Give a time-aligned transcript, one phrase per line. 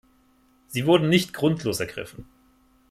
[0.65, 2.25] Sie wurden nicht grundlos ergriffen.